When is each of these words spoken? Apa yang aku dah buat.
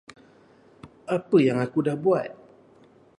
Apa 1.15 1.37
yang 1.47 1.59
aku 1.65 1.79
dah 1.87 1.93
buat. 2.03 2.31